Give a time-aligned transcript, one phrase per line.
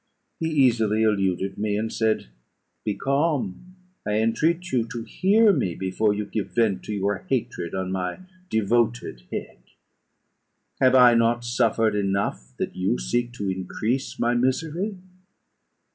[0.39, 2.29] He easily eluded me, and said
[2.83, 3.75] "Be calm!
[4.03, 8.21] I entreat you to hear me, before you give vent to your hatred on my
[8.49, 9.59] devoted head.
[10.79, 14.97] Have I not suffered enough, that you seek to increase my misery?